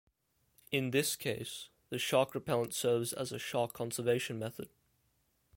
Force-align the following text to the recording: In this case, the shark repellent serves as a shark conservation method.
In 0.71 0.89
this 0.89 1.15
case, 1.15 1.69
the 1.89 1.99
shark 1.99 2.33
repellent 2.33 2.73
serves 2.73 3.13
as 3.13 3.31
a 3.31 3.37
shark 3.37 3.73
conservation 3.73 4.39
method. 4.39 4.67